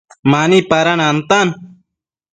[0.31, 1.47] Mani pada nantan